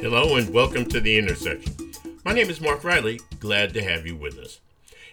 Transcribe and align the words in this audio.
Hello 0.00 0.36
and 0.36 0.48
welcome 0.48 0.86
to 0.86 0.98
The 0.98 1.18
Intersection. 1.18 1.92
My 2.24 2.32
name 2.32 2.48
is 2.48 2.58
Mark 2.58 2.84
Riley. 2.84 3.20
Glad 3.38 3.74
to 3.74 3.82
have 3.82 4.06
you 4.06 4.16
with 4.16 4.38
us. 4.38 4.58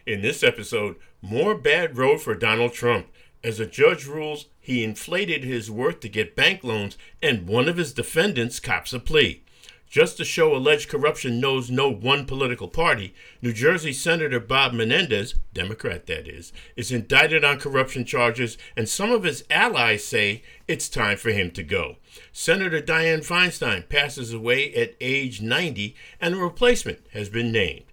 In 0.05 0.21
this 0.21 0.43
episode, 0.43 0.95
more 1.21 1.55
bad 1.55 1.97
road 1.97 2.21
for 2.21 2.33
Donald 2.33 2.71
Trump 2.71 3.07
as 3.43 3.59
a 3.59 3.65
judge 3.65 4.05
rules 4.05 4.45
he 4.61 4.85
inflated 4.85 5.43
his 5.43 5.69
worth 5.69 5.99
to 5.99 6.07
get 6.07 6.37
bank 6.37 6.63
loans 6.63 6.97
and 7.21 7.49
one 7.49 7.67
of 7.67 7.75
his 7.75 7.91
defendants 7.91 8.61
cops 8.61 8.93
a 8.93 8.99
plea. 9.01 9.43
Just 9.89 10.17
to 10.17 10.25
show 10.25 10.53
alleged 10.53 10.89
corruption 10.89 11.39
knows 11.39 11.71
no 11.71 11.89
one 11.89 12.25
political 12.25 12.67
party, 12.67 13.13
New 13.41 13.53
Jersey 13.53 13.93
Senator 13.93 14.39
Bob 14.39 14.73
Menendez, 14.73 15.35
Democrat 15.53 16.07
that 16.07 16.27
is, 16.27 16.51
is 16.75 16.91
indicted 16.91 17.45
on 17.45 17.57
corruption 17.57 18.03
charges, 18.03 18.57
and 18.75 18.89
some 18.89 19.11
of 19.11 19.23
his 19.23 19.45
allies 19.49 20.03
say 20.03 20.43
it's 20.67 20.89
time 20.89 21.15
for 21.15 21.31
him 21.31 21.51
to 21.51 21.63
go. 21.63 21.95
Senator 22.33 22.81
Dianne 22.81 23.25
Feinstein 23.25 23.87
passes 23.87 24.33
away 24.33 24.73
at 24.73 24.95
age 24.99 25.41
90, 25.41 25.95
and 26.19 26.35
a 26.35 26.37
replacement 26.37 26.99
has 27.13 27.29
been 27.29 27.53
named. 27.53 27.85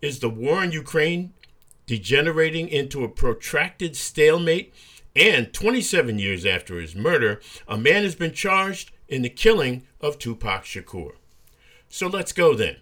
Is 0.00 0.20
the 0.20 0.30
war 0.30 0.62
in 0.62 0.70
Ukraine 0.70 1.32
degenerating 1.86 2.68
into 2.68 3.02
a 3.02 3.08
protracted 3.08 3.96
stalemate? 3.96 4.72
And 5.16 5.52
27 5.52 6.18
years 6.20 6.46
after 6.46 6.80
his 6.80 6.94
murder, 6.94 7.40
a 7.66 7.76
man 7.76 8.04
has 8.04 8.14
been 8.14 8.32
charged 8.32 8.92
in 9.08 9.22
the 9.22 9.28
killing 9.28 9.82
of 10.00 10.18
Tupac 10.18 10.64
Shakur. 10.64 11.12
So 11.92 12.06
let's 12.06 12.32
go 12.32 12.54
then. 12.54 12.76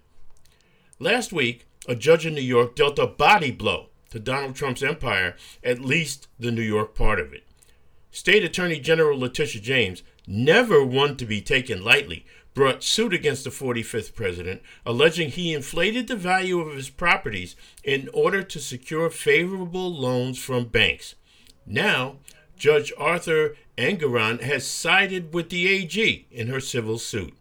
Last 1.01 1.33
week, 1.33 1.67
a 1.89 1.97
judge 1.97 2.25
in 2.25 2.35
New 2.35 2.41
York 2.41 2.77
dealt 2.77 2.97
a 2.97 3.09
body 3.09 3.51
blow 3.51 3.89
to 4.11 4.21
Donald 4.21 4.55
Trump's 4.55 4.85
empire, 4.85 5.35
at 5.65 5.81
least 5.81 6.29
the 6.39 6.53
New 6.53 6.63
York 6.63 6.95
part 6.95 7.19
of 7.19 7.33
it. 7.33 7.43
State 8.13 8.45
Attorney 8.45 8.79
General 8.79 9.19
Letitia 9.19 9.61
James, 9.63 10.05
never 10.29 10.85
one 10.85 11.17
to 11.17 11.27
be 11.27 11.41
taken 11.41 11.83
lightly, 11.83 12.25
brought 12.55 12.85
suit 12.85 13.13
against 13.13 13.43
the 13.43 13.51
45th 13.51 14.15
president, 14.15 14.63
alleging 14.87 15.31
he 15.31 15.53
inflated 15.53 16.07
the 16.07 16.15
value 16.15 16.61
of 16.61 16.77
his 16.77 16.89
properties 16.89 17.57
in 17.83 18.09
order 18.15 18.45
to 18.45 18.61
secure 18.61 19.11
favorable 19.11 19.93
loans 19.93 20.39
from 20.39 20.67
banks. 20.67 21.17
Now, 21.67 22.19
Judge 22.57 22.93
Arthur 22.97 23.57
Engoron 23.77 24.41
has 24.43 24.65
sided 24.65 25.35
with 25.35 25.51
the 25.51 25.67
AG 25.67 26.29
in 26.31 26.47
her 26.47 26.61
civil 26.61 26.97
suit. 26.97 27.35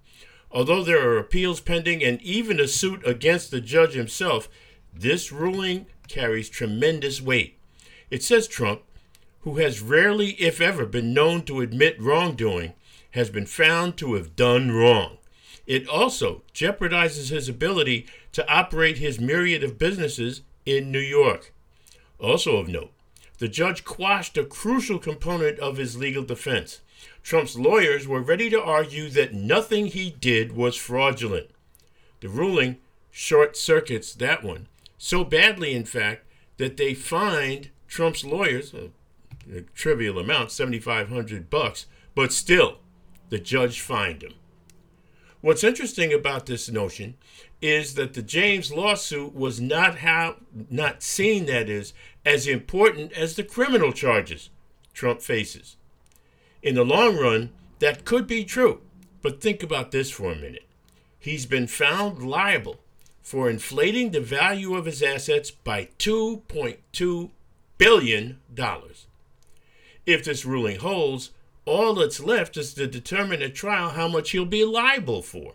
Although 0.52 0.84
there 0.84 1.08
are 1.08 1.18
appeals 1.18 1.62
pending 1.62 2.04
and 2.04 2.22
even 2.22 2.60
a 2.60 2.68
suit 2.68 3.06
against 3.06 3.52
the 3.52 3.62
judge 3.62 3.94
himself, 3.94 4.50
this 4.94 5.32
ruling 5.32 5.86
carries 6.08 6.50
tremendous 6.50 7.22
weight. 7.22 7.58
It 8.10 8.24
says 8.24 8.48
Trump, 8.48 8.82
who 9.42 9.58
has 9.58 9.82
rarely, 9.82 10.32
if 10.32 10.60
ever, 10.60 10.86
been 10.86 11.14
known 11.14 11.44
to 11.44 11.62
admit 11.62 12.02
wrongdoing, 12.02 12.74
has 13.12 13.30
been 13.30 13.46
found 13.46 13.98
to 13.98 14.16
have 14.16 14.36
done 14.36 14.72
wrong. 14.72 15.18
It 15.68 15.88
also 15.88 16.42
jeopardizes 16.54 17.30
his 17.30 17.48
ability 17.48 18.08
to 18.32 18.48
operate 18.52 18.98
his 18.98 19.20
myriad 19.20 19.64
of 19.64 19.78
businesses 19.78 20.42
in 20.66 20.92
New 20.92 21.00
York. 21.00 21.54
Also 22.20 22.58
of 22.58 22.68
note, 22.68 22.92
the 23.38 23.48
judge 23.48 23.86
quashed 23.86 24.38
a 24.38 24.44
crucial 24.44 25.00
component 25.00 25.60
of 25.60 25.78
his 25.78 25.96
legal 25.96 26.24
defense 26.24 26.82
Trump's 27.24 27.58
lawyers 27.58 28.08
were 28.08 28.22
ready 28.22 28.50
to 28.50 28.62
argue 28.62 29.10
that 29.10 29.34
nothing 29.34 29.88
he 29.88 30.10
did 30.10 30.54
was 30.54 30.76
fraudulent. 30.76 31.50
The 32.22 32.30
ruling 32.30 32.78
short 33.12 33.56
circuits 33.56 34.14
that 34.16 34.44
one 34.44 34.68
so 34.98 35.24
badly, 35.24 35.74
in 35.74 35.86
fact, 35.86 36.26
that 36.58 36.78
they 36.78 36.94
fined 36.94 37.70
Trump's 37.88 38.26
lawyers 38.26 38.74
a, 38.74 38.90
a 39.56 39.62
trivial 39.74 40.20
amount, 40.20 40.52
7,500 40.52 41.50
bucks, 41.50 41.86
but 42.14 42.34
still, 42.34 42.80
the 43.30 43.40
judge 43.40 43.80
fined 43.80 44.22
him. 44.22 44.34
What's 45.42 45.64
interesting 45.64 46.12
about 46.12 46.48
this 46.48 46.70
notion 46.70 47.16
is 47.62 47.96
that 47.96 48.14
the 48.14 48.22
James 48.22 48.74
lawsuit 48.74 49.34
was 49.34 49.62
not 49.62 50.00
how 50.00 50.36
not 50.70 51.02
seen 51.02 51.46
that 51.46 51.70
is 51.70 51.94
as 52.26 52.46
important 52.46 53.14
as 53.14 53.36
the 53.36 53.44
criminal 53.44 53.94
charges 53.94 54.50
Trump 54.94 55.22
faces. 55.22 55.78
In 56.62 56.76
the 56.76 56.84
long 56.84 57.18
run, 57.18 57.52
that 57.80 58.06
could 58.06 58.28
be 58.28 58.44
true. 58.44 58.82
But 59.22 59.42
think 59.42 59.64
about 59.64 59.92
this 59.92 60.10
for 60.12 60.32
a 60.32 60.36
minute. 60.36 60.66
He's 61.18 61.46
been 61.46 61.68
found 61.68 62.24
liable 62.24 62.80
for 63.22 63.50
inflating 63.50 64.12
the 64.12 64.22
value 64.22 64.76
of 64.76 64.86
his 64.86 65.04
assets 65.04 65.52
by 65.52 65.90
$2.2 66.00 67.30
billion. 67.78 68.40
If 70.06 70.24
this 70.24 70.46
ruling 70.46 70.80
holds, 70.80 71.32
all 71.66 71.94
that's 71.94 72.20
left 72.20 72.58
is 72.58 72.74
to 72.74 72.88
determine 72.88 73.42
at 73.42 73.54
trial 73.54 73.90
how 73.90 74.08
much 74.08 74.32
he'll 74.32 74.46
be 74.46 74.66
liable 74.66 75.22
for. 75.22 75.54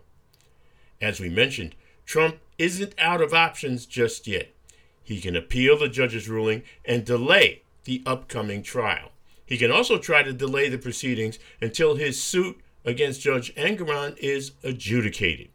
As 1.00 1.18
we 1.18 1.28
mentioned, 1.28 1.74
Trump 2.06 2.36
isn't 2.58 2.94
out 2.98 3.20
of 3.20 3.34
options 3.34 3.86
just 3.86 4.26
yet. 4.26 4.50
He 5.02 5.20
can 5.20 5.34
appeal 5.34 5.76
the 5.76 5.88
judge's 5.88 6.28
ruling 6.28 6.62
and 6.84 7.04
delay 7.04 7.62
the 7.84 8.02
upcoming 8.06 8.62
trial. 8.62 9.10
He 9.46 9.58
can 9.58 9.70
also 9.70 9.98
try 9.98 10.22
to 10.22 10.32
delay 10.32 10.68
the 10.68 10.78
proceedings 10.78 11.38
until 11.60 11.96
his 11.96 12.22
suit 12.22 12.60
against 12.84 13.20
Judge 13.20 13.54
Engoron 13.54 14.16
is 14.18 14.52
adjudicated. 14.62 15.48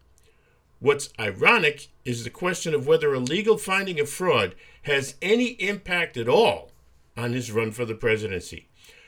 What's 0.79 1.09
ironic 1.19 1.87
is 2.05 2.23
the 2.23 2.29
question 2.29 2.73
of 2.73 2.87
whether 2.87 3.13
a 3.13 3.19
legal 3.19 3.57
finding 3.57 3.99
of 3.99 4.09
fraud 4.09 4.55
has 4.83 5.15
any 5.21 5.49
impact 5.61 6.15
at 6.17 6.29
all 6.29 6.71
on 7.17 7.33
his 7.33 7.51
run 7.51 7.71
for 7.71 7.83
the 7.83 7.95
presidency. 7.95 8.67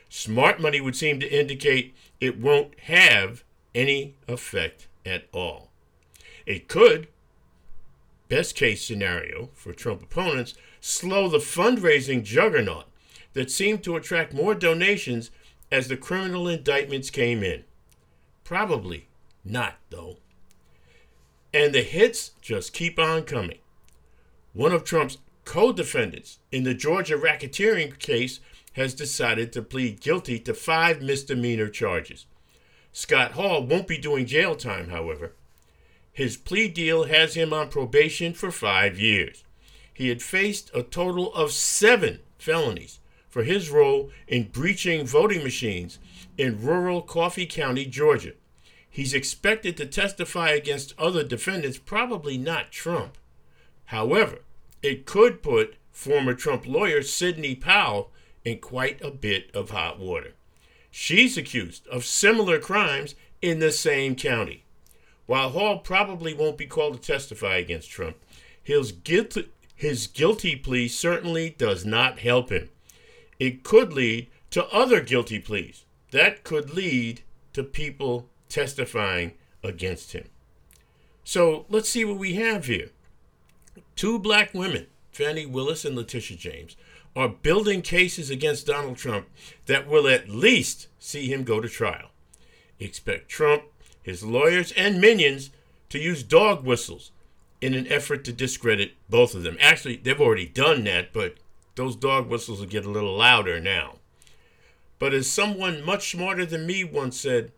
Smart 0.09 0.59
money 0.59 0.81
would 0.81 0.95
seem 0.95 1.19
to 1.21 1.39
indicate 1.39 1.95
it 2.19 2.37
won't 2.37 2.77
have 2.81 3.43
any 3.73 4.15
effect 4.27 4.87
at 5.05 5.27
all. 5.31 5.69
It 6.45 6.67
could, 6.67 7.07
best 8.27 8.55
case 8.55 8.85
scenario 8.85 9.49
for 9.53 9.71
Trump 9.71 10.03
opponents, 10.03 10.55
slow 10.81 11.29
the 11.29 11.37
fundraising 11.37 12.23
juggernaut 12.23 12.90
that 13.33 13.51
seemed 13.51 13.83
to 13.83 13.95
attract 13.95 14.33
more 14.33 14.55
donations 14.55 15.31
as 15.71 15.87
the 15.87 15.97
criminal 15.97 16.47
indictments 16.47 17.09
came 17.09 17.43
in. 17.43 17.63
Probably 18.43 19.07
not, 19.45 19.75
though. 19.89 20.17
And 21.53 21.73
the 21.73 21.81
hits 21.81 22.31
just 22.41 22.73
keep 22.73 22.99
on 22.99 23.23
coming. 23.23 23.59
One 24.53 24.73
of 24.73 24.83
Trump's 24.83 25.17
co 25.45 25.71
defendants 25.71 26.39
in 26.51 26.63
the 26.63 26.73
Georgia 26.73 27.17
racketeering 27.17 27.97
case 27.99 28.39
has 28.73 28.93
decided 28.93 29.51
to 29.51 29.61
plead 29.61 30.01
guilty 30.01 30.39
to 30.39 30.53
five 30.53 31.01
misdemeanor 31.01 31.69
charges. 31.69 32.25
Scott 32.93 33.33
Hall 33.33 33.65
won't 33.65 33.87
be 33.87 33.97
doing 33.97 34.25
jail 34.25 34.55
time, 34.55 34.89
however. 34.89 35.33
His 36.13 36.37
plea 36.37 36.67
deal 36.67 37.05
has 37.05 37.35
him 37.35 37.53
on 37.53 37.69
probation 37.69 38.33
for 38.33 38.51
five 38.51 38.99
years. 38.99 39.43
He 39.93 40.09
had 40.09 40.21
faced 40.21 40.71
a 40.73 40.83
total 40.83 41.33
of 41.33 41.51
seven 41.51 42.19
felonies, 42.37 42.99
for 43.31 43.43
his 43.43 43.71
role 43.71 44.11
in 44.27 44.43
breaching 44.43 45.07
voting 45.07 45.41
machines 45.41 45.97
in 46.37 46.61
rural 46.61 47.01
Coffee 47.01 47.45
County, 47.47 47.85
Georgia. 47.85 48.33
He's 48.87 49.13
expected 49.13 49.77
to 49.77 49.85
testify 49.85 50.49
against 50.49 50.93
other 50.99 51.23
defendants, 51.23 51.77
probably 51.79 52.37
not 52.37 52.71
Trump. 52.71 53.17
However, 53.85 54.39
it 54.83 55.05
could 55.05 55.41
put 55.41 55.75
former 55.91 56.33
Trump 56.33 56.67
lawyer 56.67 57.01
Sidney 57.01 57.55
Powell 57.55 58.11
in 58.43 58.59
quite 58.59 59.01
a 59.01 59.11
bit 59.11 59.49
of 59.55 59.69
hot 59.69 59.97
water. 59.97 60.33
She's 60.91 61.37
accused 61.37 61.87
of 61.87 62.03
similar 62.03 62.59
crimes 62.59 63.15
in 63.41 63.59
the 63.59 63.71
same 63.71 64.15
county. 64.15 64.65
While 65.25 65.51
Hall 65.51 65.77
probably 65.79 66.33
won't 66.33 66.57
be 66.57 66.65
called 66.65 67.01
to 67.01 67.11
testify 67.13 67.55
against 67.55 67.89
Trump, 67.89 68.17
his 68.61 68.91
guilty, 68.91 69.47
his 69.73 70.07
guilty 70.07 70.57
plea 70.57 70.89
certainly 70.89 71.51
does 71.51 71.85
not 71.85 72.19
help 72.19 72.49
him 72.49 72.69
it 73.41 73.63
could 73.63 73.91
lead 73.91 74.27
to 74.51 74.67
other 74.67 75.01
guilty 75.01 75.39
pleas. 75.39 75.83
That 76.11 76.43
could 76.43 76.75
lead 76.75 77.21
to 77.53 77.63
people 77.63 78.29
testifying 78.49 79.31
against 79.63 80.11
him. 80.11 80.25
So 81.23 81.65
let's 81.67 81.89
see 81.89 82.05
what 82.05 82.19
we 82.19 82.35
have 82.35 82.67
here. 82.67 82.91
Two 83.95 84.19
black 84.19 84.53
women, 84.53 84.85
Fani 85.11 85.47
Willis 85.47 85.85
and 85.85 85.95
Letitia 85.95 86.37
James, 86.37 86.75
are 87.15 87.29
building 87.29 87.81
cases 87.81 88.29
against 88.29 88.67
Donald 88.67 88.97
Trump 88.97 89.27
that 89.65 89.87
will 89.87 90.07
at 90.07 90.29
least 90.29 90.87
see 90.99 91.25
him 91.25 91.43
go 91.43 91.59
to 91.59 91.67
trial. 91.67 92.11
Expect 92.79 93.27
Trump, 93.27 93.63
his 94.03 94.23
lawyers, 94.23 94.71
and 94.73 95.01
minions 95.01 95.49
to 95.89 95.97
use 95.97 96.21
dog 96.21 96.63
whistles 96.63 97.11
in 97.59 97.73
an 97.73 97.87
effort 97.87 98.23
to 98.25 98.31
discredit 98.31 98.91
both 99.09 99.33
of 99.33 99.41
them. 99.41 99.57
Actually, 99.59 99.95
they've 99.95 100.21
already 100.21 100.45
done 100.45 100.83
that, 100.83 101.11
but 101.11 101.37
those 101.81 101.95
dog 101.95 102.29
whistles 102.29 102.59
will 102.59 102.67
get 102.67 102.85
a 102.85 102.91
little 102.91 103.17
louder 103.17 103.59
now. 103.59 103.95
But 104.99 105.15
as 105.15 105.27
someone 105.27 105.83
much 105.83 106.11
smarter 106.11 106.45
than 106.45 106.67
me 106.67 106.83
once 106.83 107.19
said, 107.19 107.51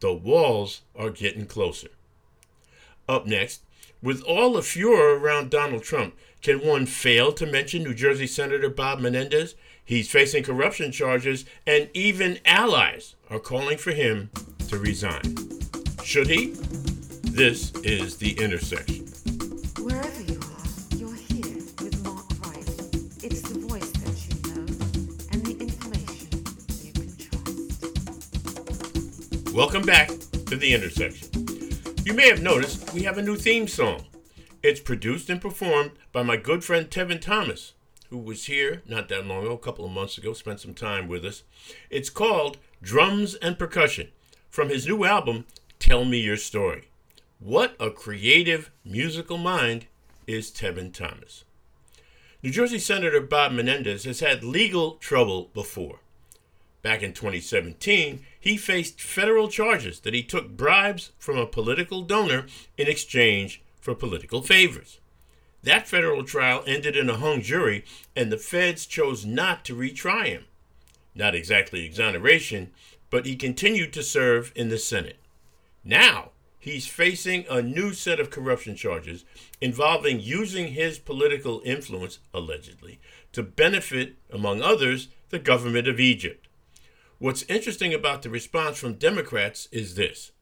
the 0.00 0.12
walls 0.12 0.82
are 0.94 1.08
getting 1.08 1.46
closer. 1.46 1.88
Up 3.08 3.26
next, 3.26 3.62
with 4.02 4.22
all 4.24 4.52
the 4.52 4.60
furor 4.60 5.18
around 5.18 5.48
Donald 5.48 5.82
Trump, 5.82 6.14
can 6.42 6.58
one 6.58 6.84
fail 6.84 7.32
to 7.32 7.46
mention 7.46 7.82
New 7.82 7.94
Jersey 7.94 8.26
Senator 8.26 8.68
Bob 8.68 9.00
Menendez? 9.00 9.54
He's 9.82 10.10
facing 10.10 10.42
corruption 10.42 10.92
charges, 10.92 11.46
and 11.66 11.88
even 11.94 12.40
allies 12.44 13.14
are 13.30 13.38
calling 13.38 13.78
for 13.78 13.92
him 13.92 14.30
to 14.68 14.76
resign. 14.78 15.36
Should 16.02 16.26
he? 16.26 16.52
This 17.22 17.72
is 17.76 18.18
The 18.18 18.32
Intersection. 18.38 19.03
Welcome 29.54 29.82
back 29.82 30.08
to 30.08 30.56
The 30.56 30.74
Intersection. 30.74 31.46
You 32.04 32.12
may 32.12 32.26
have 32.26 32.42
noticed 32.42 32.92
we 32.92 33.04
have 33.04 33.18
a 33.18 33.22
new 33.22 33.36
theme 33.36 33.68
song. 33.68 34.02
It's 34.64 34.80
produced 34.80 35.30
and 35.30 35.40
performed 35.40 35.92
by 36.10 36.24
my 36.24 36.36
good 36.36 36.64
friend 36.64 36.90
Tevin 36.90 37.20
Thomas, 37.20 37.74
who 38.10 38.18
was 38.18 38.46
here 38.46 38.82
not 38.88 39.08
that 39.10 39.28
long 39.28 39.44
ago, 39.44 39.52
a 39.52 39.58
couple 39.58 39.84
of 39.84 39.92
months 39.92 40.18
ago, 40.18 40.32
spent 40.32 40.58
some 40.58 40.74
time 40.74 41.06
with 41.06 41.24
us. 41.24 41.44
It's 41.88 42.10
called 42.10 42.58
Drums 42.82 43.36
and 43.36 43.56
Percussion 43.56 44.08
from 44.50 44.70
his 44.70 44.88
new 44.88 45.04
album, 45.04 45.44
Tell 45.78 46.04
Me 46.04 46.18
Your 46.18 46.36
Story. 46.36 46.88
What 47.38 47.76
a 47.78 47.92
creative 47.92 48.72
musical 48.84 49.38
mind 49.38 49.86
is 50.26 50.50
Tevin 50.50 50.92
Thomas. 50.92 51.44
New 52.42 52.50
Jersey 52.50 52.80
Senator 52.80 53.20
Bob 53.20 53.52
Menendez 53.52 54.02
has 54.02 54.18
had 54.18 54.42
legal 54.42 54.94
trouble 54.94 55.50
before. 55.54 56.00
Back 56.84 57.02
in 57.02 57.14
2017, 57.14 58.26
he 58.38 58.58
faced 58.58 59.00
federal 59.00 59.48
charges 59.48 60.00
that 60.00 60.12
he 60.12 60.22
took 60.22 60.50
bribes 60.50 61.12
from 61.18 61.38
a 61.38 61.46
political 61.46 62.02
donor 62.02 62.44
in 62.76 62.88
exchange 62.88 63.62
for 63.80 63.94
political 63.94 64.42
favors. 64.42 65.00
That 65.62 65.88
federal 65.88 66.24
trial 66.24 66.62
ended 66.66 66.94
in 66.94 67.08
a 67.08 67.16
hung 67.16 67.40
jury, 67.40 67.86
and 68.14 68.30
the 68.30 68.36
feds 68.36 68.84
chose 68.84 69.24
not 69.24 69.64
to 69.64 69.74
retry 69.74 70.26
him. 70.26 70.44
Not 71.14 71.34
exactly 71.34 71.86
exoneration, 71.86 72.70
but 73.08 73.24
he 73.24 73.34
continued 73.34 73.94
to 73.94 74.02
serve 74.02 74.52
in 74.54 74.68
the 74.68 74.76
Senate. 74.76 75.16
Now, 75.84 76.32
he's 76.58 76.86
facing 76.86 77.46
a 77.48 77.62
new 77.62 77.94
set 77.94 78.20
of 78.20 78.28
corruption 78.28 78.76
charges 78.76 79.24
involving 79.58 80.20
using 80.20 80.74
his 80.74 80.98
political 80.98 81.62
influence, 81.64 82.18
allegedly, 82.34 83.00
to 83.32 83.42
benefit, 83.42 84.16
among 84.30 84.60
others, 84.60 85.08
the 85.30 85.38
government 85.38 85.88
of 85.88 85.98
Egypt. 85.98 86.44
What's 87.24 87.44
interesting 87.44 87.94
about 87.94 88.20
the 88.20 88.28
response 88.28 88.76
from 88.76 88.96
Democrats 88.96 89.66
is 89.72 89.94
this 89.94 90.32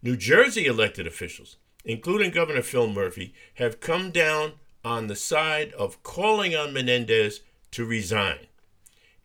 New 0.00 0.16
Jersey 0.16 0.64
elected 0.64 1.06
officials, 1.06 1.58
including 1.84 2.30
Governor 2.30 2.62
Phil 2.62 2.90
Murphy, 2.90 3.34
have 3.56 3.80
come 3.80 4.12
down 4.12 4.54
on 4.82 5.08
the 5.08 5.14
side 5.14 5.74
of 5.74 6.02
calling 6.02 6.56
on 6.56 6.72
Menendez 6.72 7.42
to 7.72 7.84
resign. 7.84 8.46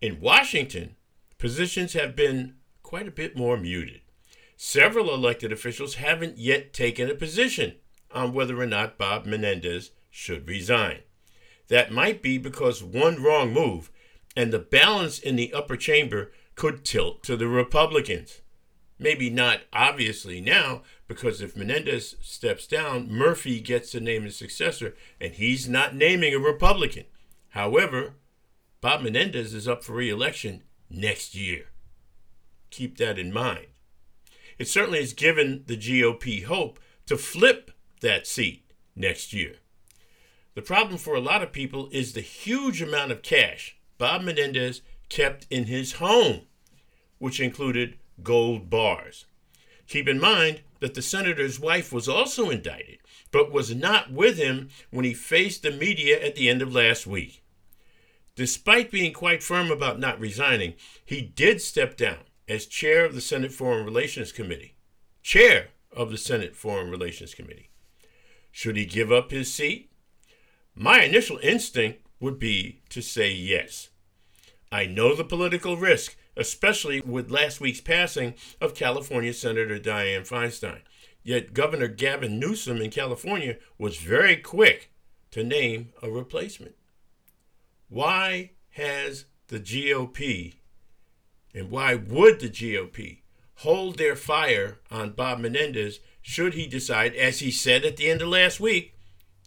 In 0.01 0.19
Washington, 0.19 0.97
positions 1.37 1.93
have 1.93 2.13
been 2.13 2.55
quite 2.83 3.07
a 3.07 3.11
bit 3.11 3.37
more 3.37 3.55
muted. 3.55 4.01
Several 4.57 5.13
elected 5.13 5.53
officials 5.53 5.95
haven't 5.95 6.39
yet 6.39 6.73
taken 6.73 7.09
a 7.09 7.15
position 7.15 7.75
on 8.13 8.33
whether 8.33 8.59
or 8.59 8.67
not 8.67 8.97
Bob 8.97 9.25
Menendez 9.25 9.91
should 10.09 10.45
resign. 10.45 11.03
That 11.69 11.93
might 11.93 12.21
be 12.21 12.37
because 12.37 12.83
one 12.83 13.23
wrong 13.23 13.53
move 13.53 13.89
and 14.35 14.51
the 14.51 14.59
balance 14.59 15.19
in 15.19 15.37
the 15.37 15.53
upper 15.53 15.77
chamber 15.77 16.33
could 16.55 16.83
tilt 16.83 17.23
to 17.23 17.35
the 17.35 17.47
Republicans. 17.47 18.41
Maybe 18.99 19.29
not 19.29 19.61
obviously 19.73 20.41
now, 20.41 20.83
because 21.07 21.41
if 21.41 21.57
Menendez 21.57 22.15
steps 22.21 22.67
down, 22.67 23.11
Murphy 23.11 23.59
gets 23.59 23.91
to 23.91 23.99
name 23.99 24.23
his 24.23 24.35
successor, 24.35 24.95
and 25.19 25.33
he's 25.33 25.67
not 25.67 25.95
naming 25.95 26.35
a 26.35 26.39
Republican. 26.39 27.05
However, 27.49 28.13
Bob 28.79 29.01
Menendez 29.01 29.53
is 29.53 29.67
up 29.67 29.83
for 29.83 29.93
re 29.93 30.09
election 30.09 30.63
next 30.89 31.33
year. 31.35 31.65
Keep 32.69 32.97
that 32.97 33.17
in 33.17 33.33
mind 33.33 33.67
it 34.61 34.67
certainly 34.67 34.99
has 34.99 35.13
given 35.13 35.63
the 35.65 35.75
GOP 35.75 36.43
hope 36.45 36.79
to 37.07 37.17
flip 37.17 37.71
that 38.01 38.27
seat 38.27 38.71
next 38.95 39.33
year. 39.33 39.55
The 40.53 40.61
problem 40.61 40.99
for 40.99 41.15
a 41.15 41.19
lot 41.19 41.41
of 41.41 41.51
people 41.51 41.89
is 41.91 42.13
the 42.13 42.21
huge 42.21 42.79
amount 42.79 43.11
of 43.11 43.23
cash 43.23 43.77
Bob 43.97 44.21
Menendez 44.21 44.83
kept 45.11 45.45
in 45.49 45.65
his 45.65 45.93
home, 45.93 46.41
which 47.19 47.41
included 47.41 47.97
gold 48.23 48.69
bars. 48.69 49.25
Keep 49.87 50.07
in 50.07 50.19
mind 50.21 50.61
that 50.79 50.93
the 50.93 51.01
senator's 51.01 51.59
wife 51.59 51.91
was 51.91 52.07
also 52.07 52.49
indicted, 52.49 52.99
but 53.29 53.51
was 53.51 53.75
not 53.75 54.11
with 54.11 54.37
him 54.37 54.69
when 54.89 55.03
he 55.03 55.13
faced 55.13 55.63
the 55.63 55.71
media 55.71 56.19
at 56.25 56.35
the 56.35 56.47
end 56.49 56.61
of 56.61 56.73
last 56.73 57.05
week. 57.05 57.43
Despite 58.35 58.89
being 58.89 59.11
quite 59.11 59.43
firm 59.43 59.69
about 59.69 59.99
not 59.99 60.17
resigning, 60.17 60.75
he 61.05 61.21
did 61.21 61.61
step 61.61 61.97
down 61.97 62.19
as 62.47 62.65
chair 62.65 63.03
of 63.03 63.13
the 63.13 63.21
Senate 63.21 63.51
Foreign 63.51 63.85
Relations 63.85 64.31
Committee. 64.31 64.75
Chair 65.21 65.67
of 65.91 66.09
the 66.09 66.17
Senate 66.17 66.55
Foreign 66.55 66.89
Relations 66.89 67.35
Committee. 67.35 67.69
Should 68.49 68.77
he 68.77 68.85
give 68.85 69.11
up 69.11 69.31
his 69.31 69.53
seat? 69.53 69.91
My 70.73 71.03
initial 71.03 71.37
instinct 71.43 71.99
would 72.21 72.39
be 72.39 72.81
to 72.89 73.01
say 73.01 73.29
yes. 73.29 73.89
I 74.71 74.85
know 74.85 75.15
the 75.15 75.23
political 75.23 75.75
risk, 75.75 76.15
especially 76.37 77.01
with 77.01 77.29
last 77.29 77.59
week's 77.59 77.81
passing 77.81 78.35
of 78.61 78.73
California 78.73 79.33
Senator 79.33 79.77
Dianne 79.77 80.27
Feinstein. 80.27 80.81
Yet 81.23 81.53
Governor 81.53 81.87
Gavin 81.87 82.39
Newsom 82.39 82.81
in 82.81 82.89
California 82.89 83.57
was 83.77 83.97
very 83.97 84.37
quick 84.37 84.91
to 85.31 85.43
name 85.43 85.89
a 86.01 86.09
replacement. 86.09 86.75
Why 87.89 88.51
has 88.71 89.25
the 89.47 89.59
GOP 89.59 90.55
and 91.53 91.69
why 91.69 91.95
would 91.95 92.39
the 92.39 92.49
GOP 92.49 93.19
hold 93.55 93.97
their 93.97 94.15
fire 94.15 94.79
on 94.89 95.11
Bob 95.11 95.39
Menendez 95.39 95.99
should 96.21 96.53
he 96.53 96.65
decide, 96.65 97.13
as 97.15 97.39
he 97.39 97.51
said 97.51 97.83
at 97.83 97.97
the 97.97 98.09
end 98.09 98.21
of 98.21 98.29
last 98.29 98.59
week, 98.59 98.95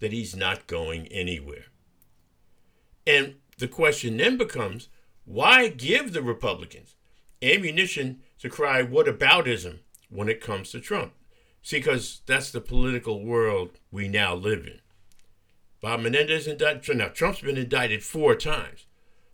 that 0.01 0.13
he's 0.13 0.37
not 0.37 0.67
going 0.67 1.07
anywhere? 1.09 1.67
And 3.07 3.37
the 3.59 3.69
question 3.69 4.17
then 4.17 4.37
becomes 4.37 4.89
why 5.25 5.69
give 5.69 6.13
the 6.13 6.23
Republicans 6.23 6.97
ammunition 7.43 8.21
to 8.39 8.49
cry 8.49 8.83
what 8.83 9.07
whataboutism 9.07 9.79
when 10.11 10.29
it 10.29 10.41
comes 10.41 10.71
to 10.71 10.81
Trump? 10.81 11.13
See, 11.63 11.79
because 11.79 12.21
that's 12.27 12.51
the 12.51 12.61
political 12.61 13.25
world 13.25 13.79
we 13.91 14.07
now 14.07 14.35
live 14.35 14.67
in. 14.67 14.81
Bob 15.81 16.01
Menendez 16.01 16.47
indicted. 16.47 16.97
Now, 16.97 17.09
Trump's 17.09 17.41
been 17.41 17.57
indicted 17.57 18.03
four 18.03 18.35
times. 18.35 18.87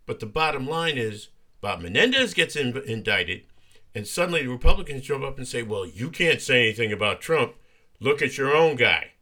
But 0.07 0.19
the 0.19 0.27
bottom 0.27 0.67
line 0.67 0.99
is 0.99 1.29
Bob 1.61 1.81
Menendez 1.81 2.35
gets 2.35 2.57
in, 2.57 2.77
indicted, 2.79 3.43
and 3.95 4.07
suddenly 4.07 4.43
the 4.43 4.49
Republicans 4.49 5.03
jump 5.03 5.23
up 5.23 5.39
and 5.39 5.47
say, 5.47 5.63
Well, 5.63 5.87
you 5.87 6.11
can't 6.11 6.41
say 6.41 6.63
anything 6.63 6.93
about 6.93 7.21
Trump. 7.21 7.55
Look 8.01 8.23
at 8.23 8.39
your 8.39 8.55
own 8.55 8.77
guy. 8.77 9.13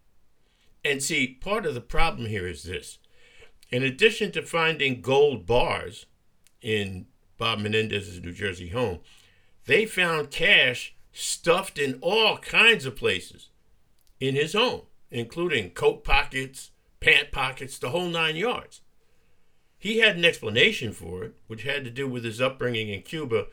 And 0.84 1.02
see, 1.02 1.26
part 1.26 1.66
of 1.66 1.74
the 1.74 1.80
problem 1.80 2.28
here 2.28 2.46
is 2.46 2.62
this. 2.62 2.98
In 3.70 3.82
addition 3.82 4.32
to 4.32 4.42
finding 4.42 5.02
gold 5.02 5.44
bars 5.44 6.06
in 6.60 7.06
Bob 7.36 7.60
Menendez's 7.60 8.20
New 8.20 8.32
Jersey 8.32 8.68
home, 8.68 9.00
they 9.66 9.86
found 9.86 10.30
cash 10.30 10.94
stuffed 11.12 11.78
in 11.78 11.98
all 12.00 12.38
kinds 12.38 12.84
of 12.86 12.96
places 12.96 13.48
in 14.20 14.34
his 14.34 14.52
home, 14.52 14.82
including 15.10 15.70
coat 15.70 16.04
pockets, 16.04 16.70
pant 17.00 17.30
pockets, 17.32 17.78
the 17.78 17.90
whole 17.90 18.08
nine 18.08 18.36
yards. 18.36 18.80
He 19.78 19.98
had 19.98 20.16
an 20.16 20.24
explanation 20.24 20.92
for 20.92 21.24
it, 21.24 21.34
which 21.46 21.62
had 21.62 21.84
to 21.84 21.90
do 21.90 22.08
with 22.08 22.24
his 22.24 22.40
upbringing 22.40 22.88
in 22.88 23.02
Cuba. 23.02 23.46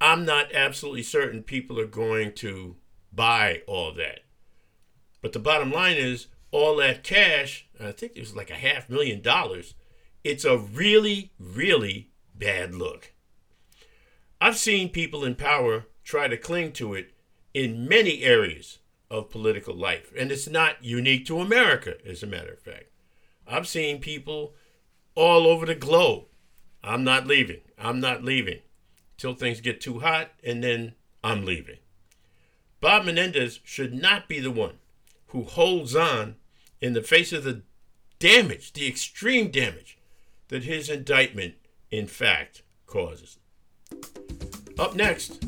I'm 0.00 0.24
not 0.24 0.52
absolutely 0.54 1.02
certain 1.02 1.42
people 1.42 1.80
are 1.80 1.86
going 1.86 2.34
to 2.34 2.76
buy 3.12 3.62
all 3.66 3.92
that. 3.94 4.20
But 5.22 5.32
the 5.32 5.38
bottom 5.38 5.70
line 5.70 5.96
is, 5.96 6.26
all 6.50 6.76
that 6.76 7.02
cash, 7.02 7.66
I 7.80 7.92
think 7.92 8.12
it 8.14 8.20
was 8.20 8.36
like 8.36 8.50
a 8.50 8.54
half 8.54 8.90
million 8.90 9.22
dollars, 9.22 9.74
it's 10.22 10.44
a 10.44 10.58
really, 10.58 11.32
really 11.38 12.11
bad 12.42 12.74
look. 12.74 13.12
I've 14.40 14.58
seen 14.58 14.88
people 14.88 15.24
in 15.24 15.36
power 15.36 15.86
try 16.02 16.26
to 16.26 16.36
cling 16.36 16.72
to 16.72 16.94
it 16.94 17.12
in 17.54 17.88
many 17.88 18.22
areas 18.22 18.78
of 19.08 19.30
political 19.30 19.74
life, 19.74 20.12
and 20.18 20.32
it's 20.32 20.48
not 20.48 20.82
unique 20.82 21.24
to 21.26 21.40
America, 21.40 21.94
as 22.04 22.22
a 22.22 22.26
matter 22.26 22.52
of 22.52 22.58
fact. 22.58 22.86
I've 23.46 23.68
seen 23.68 24.00
people 24.00 24.54
all 25.14 25.46
over 25.46 25.66
the 25.66 25.74
globe. 25.74 26.24
I'm 26.82 27.04
not 27.04 27.26
leaving. 27.26 27.60
I'm 27.78 28.00
not 28.00 28.24
leaving 28.24 28.60
till 29.16 29.34
things 29.34 29.60
get 29.60 29.80
too 29.80 30.00
hot, 30.00 30.30
and 30.42 30.64
then 30.64 30.94
I'm 31.22 31.44
leaving. 31.44 31.78
Bob 32.80 33.04
Menendez 33.04 33.60
should 33.62 33.94
not 33.94 34.28
be 34.28 34.40
the 34.40 34.50
one 34.50 34.78
who 35.28 35.44
holds 35.44 35.94
on 35.94 36.34
in 36.80 36.94
the 36.94 37.02
face 37.02 37.32
of 37.32 37.44
the 37.44 37.62
damage, 38.18 38.72
the 38.72 38.88
extreme 38.88 39.50
damage 39.50 39.98
that 40.48 40.64
his 40.64 40.88
indictment, 40.88 41.54
in 41.92 42.06
fact, 42.06 42.62
causes. 42.86 43.38
Up 44.78 44.96
next, 44.96 45.40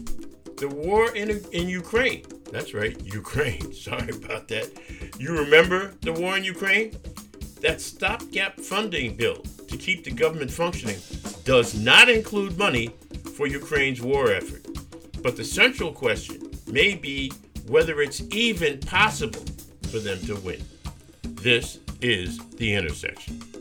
the 0.58 0.68
war 0.68 1.10
in, 1.16 1.42
in 1.52 1.68
Ukraine. 1.68 2.24
That's 2.52 2.74
right, 2.74 3.00
Ukraine. 3.22 3.72
Sorry 3.72 4.10
about 4.10 4.46
that. 4.48 4.70
You 5.18 5.36
remember 5.38 5.94
the 6.02 6.12
war 6.12 6.36
in 6.36 6.44
Ukraine? 6.44 6.92
That 7.62 7.80
stopgap 7.80 8.60
funding 8.60 9.16
bill 9.16 9.42
to 9.68 9.76
keep 9.78 10.04
the 10.04 10.10
government 10.10 10.50
functioning 10.50 10.98
does 11.44 11.74
not 11.74 12.08
include 12.10 12.58
money 12.58 12.88
for 13.36 13.46
Ukraine's 13.46 14.02
war 14.02 14.30
effort. 14.30 14.66
But 15.22 15.36
the 15.36 15.44
central 15.44 15.92
question 15.92 16.50
may 16.66 16.94
be 16.94 17.32
whether 17.66 18.02
it's 18.02 18.20
even 18.30 18.78
possible 18.80 19.44
for 19.90 19.98
them 19.98 20.20
to 20.26 20.36
win. 20.36 20.62
This 21.22 21.78
is 22.02 22.38
The 22.56 22.74
Intersection. 22.74 23.53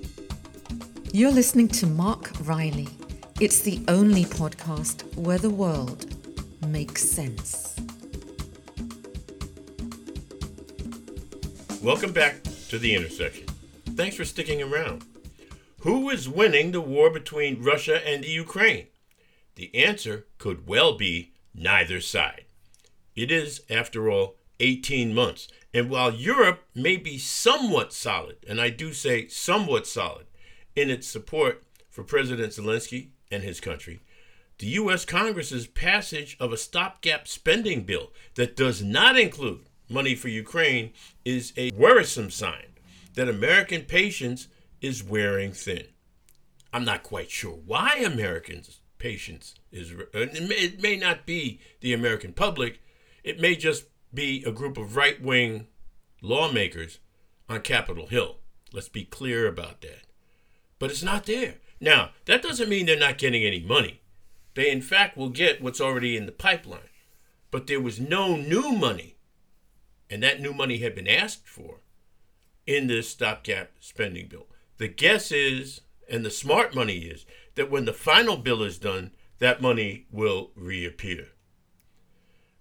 You're 1.15 1.29
listening 1.29 1.67
to 1.67 1.86
Mark 1.86 2.32
Riley. 2.41 2.88
It's 3.39 3.62
the 3.62 3.84
only 3.88 4.25
podcast 4.25 5.15
where 5.15 5.38
the 5.38 5.51
world 5.51 6.08
makes 6.65 7.08
sense. 7.08 7.75
Welcome 11.84 12.13
back 12.13 12.41
to 12.70 12.79
The 12.79 12.96
Intersection. 12.96 13.46
Thanks 13.96 14.15
for 14.15 14.25
sticking 14.25 14.63
around. 14.63 15.05
Who 15.82 16.10
is 16.10 16.27
winning 16.27 16.72
the 16.72 16.82
war 16.82 17.12
between 17.12 17.62
Russia 17.62 18.01
and 18.08 18.24
the 18.24 18.29
Ukraine? 18.29 18.88
The 19.53 19.70
answer 19.75 20.25
could 20.39 20.65
well 20.65 20.98
be 20.98 21.34
neither 21.53 22.01
side. 22.01 22.46
It 23.15 23.32
is, 23.32 23.62
after 23.70 24.10
all, 24.10 24.38
18 24.60 25.13
months. 25.13 25.48
And 25.75 25.91
while 25.91 26.12
Europe 26.12 26.63
may 26.74 26.98
be 26.98 27.20
somewhat 27.20 27.93
solid, 27.93 28.38
and 28.50 28.60
I 28.60 28.72
do 28.72 28.93
say 28.93 29.27
somewhat 29.27 29.86
solid, 29.86 30.25
in 30.75 30.89
its 30.89 31.07
support 31.07 31.63
for 31.89 32.03
President 32.03 32.53
Zelensky 32.53 33.09
and 33.31 33.43
his 33.43 33.59
country, 33.59 33.99
the 34.59 34.67
U.S. 34.67 35.05
Congress's 35.05 35.67
passage 35.67 36.37
of 36.39 36.53
a 36.53 36.57
stopgap 36.57 37.27
spending 37.27 37.83
bill 37.83 38.11
that 38.35 38.55
does 38.55 38.81
not 38.81 39.17
include 39.17 39.65
money 39.89 40.15
for 40.15 40.29
Ukraine 40.29 40.91
is 41.25 41.53
a 41.57 41.71
worrisome 41.71 42.29
sign 42.29 42.73
that 43.15 43.29
American 43.29 43.81
patience 43.81 44.47
is 44.81 45.03
wearing 45.03 45.51
thin. 45.51 45.85
I'm 46.71 46.85
not 46.85 47.03
quite 47.03 47.29
sure 47.29 47.59
why 47.65 48.01
Americans' 48.03 48.79
patience 48.97 49.55
is. 49.71 49.91
Uh, 49.91 50.05
it 50.13 50.81
may 50.81 50.95
not 50.95 51.25
be 51.25 51.59
the 51.81 51.93
American 51.93 52.33
public, 52.33 52.81
it 53.23 53.39
may 53.39 53.55
just 53.55 53.85
be 54.13 54.43
a 54.45 54.51
group 54.51 54.77
of 54.77 54.95
right 54.95 55.21
wing 55.21 55.67
lawmakers 56.21 56.99
on 57.49 57.61
Capitol 57.61 58.07
Hill. 58.07 58.37
Let's 58.71 58.89
be 58.89 59.03
clear 59.03 59.47
about 59.47 59.81
that. 59.81 60.02
But 60.83 60.91
it's 60.91 61.01
not 61.01 61.25
there. 61.25 61.59
Now, 61.79 62.09
that 62.25 62.41
doesn't 62.41 62.67
mean 62.67 62.87
they're 62.87 62.99
not 62.99 63.17
getting 63.17 63.45
any 63.45 63.61
money. 63.61 64.01
They, 64.53 64.69
in 64.69 64.81
fact, 64.81 65.15
will 65.15 65.29
get 65.29 65.61
what's 65.61 65.79
already 65.79 66.17
in 66.17 66.25
the 66.25 66.33
pipeline. 66.33 66.89
But 67.51 67.67
there 67.67 67.79
was 67.79 68.01
no 68.01 68.35
new 68.35 68.73
money, 68.73 69.15
and 70.09 70.21
that 70.21 70.41
new 70.41 70.53
money 70.53 70.79
had 70.79 70.93
been 70.93 71.07
asked 71.07 71.47
for 71.47 71.79
in 72.67 72.87
this 72.87 73.07
stopgap 73.07 73.71
spending 73.79 74.27
bill. 74.27 74.47
The 74.77 74.89
guess 74.89 75.31
is, 75.31 75.79
and 76.09 76.25
the 76.25 76.29
smart 76.29 76.75
money 76.75 76.97
is, 76.97 77.25
that 77.55 77.71
when 77.71 77.85
the 77.85 77.93
final 77.93 78.35
bill 78.35 78.61
is 78.61 78.77
done, 78.77 79.11
that 79.39 79.61
money 79.61 80.07
will 80.11 80.51
reappear. 80.53 81.29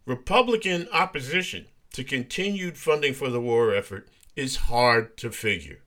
Republican 0.06 0.86
opposition 0.92 1.66
to 1.92 2.04
continued 2.04 2.78
funding 2.78 3.14
for 3.14 3.30
the 3.30 3.40
war 3.40 3.74
effort 3.74 4.08
is 4.36 4.68
hard 4.70 5.16
to 5.16 5.32
figure. 5.32 5.80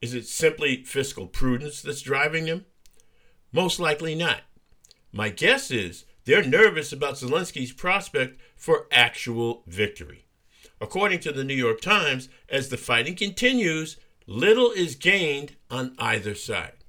Is 0.00 0.14
it 0.14 0.26
simply 0.26 0.84
fiscal 0.84 1.26
prudence 1.26 1.82
that's 1.82 2.02
driving 2.02 2.46
them? 2.46 2.66
Most 3.52 3.80
likely 3.80 4.14
not. 4.14 4.42
My 5.12 5.30
guess 5.30 5.70
is 5.70 6.04
they're 6.24 6.44
nervous 6.44 6.92
about 6.92 7.14
Zelensky's 7.14 7.72
prospect 7.72 8.38
for 8.56 8.86
actual 8.92 9.62
victory. 9.66 10.26
According 10.80 11.20
to 11.20 11.32
the 11.32 11.44
New 11.44 11.54
York 11.54 11.80
Times, 11.80 12.28
as 12.48 12.68
the 12.68 12.76
fighting 12.76 13.14
continues, 13.14 13.96
little 14.26 14.70
is 14.72 14.94
gained 14.94 15.56
on 15.70 15.94
either 15.98 16.34
side. 16.34 16.84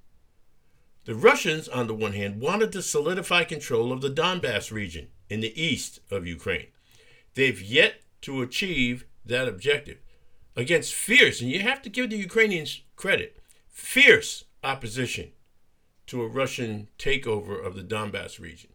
The 1.05 1.15
Russians, 1.15 1.69
on 1.69 1.87
the 1.87 1.93
one 1.93 2.13
hand, 2.13 2.41
wanted 2.41 2.73
to 2.73 2.81
solidify 2.81 3.45
control 3.45 3.93
of 3.93 4.01
the 4.01 4.09
Donbass 4.09 4.71
region 4.71 5.07
in 5.29 5.39
the 5.39 5.61
east 5.61 6.01
of 6.11 6.27
Ukraine. 6.27 6.67
They've 7.35 7.61
yet 7.61 8.01
to 8.21 8.41
achieve 8.41 9.05
that 9.25 9.47
objective 9.47 9.99
against 10.57 10.93
fierce, 10.93 11.39
and 11.39 11.51
you 11.51 11.61
have 11.61 11.81
to 11.83 11.89
give 11.89 12.09
the 12.09 12.17
Ukrainians 12.17 12.81
credit, 12.95 13.37
fierce 13.69 14.43
opposition 14.63 15.31
to 16.07 16.23
a 16.23 16.27
Russian 16.27 16.87
takeover 16.97 17.63
of 17.63 17.75
the 17.75 17.83
Donbass 17.83 18.39
region. 18.39 18.71